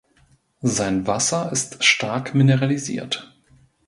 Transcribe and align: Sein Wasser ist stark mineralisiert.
Sein 0.63 1.05
Wasser 1.05 1.51
ist 1.51 1.83
stark 1.83 2.33
mineralisiert. 2.33 3.35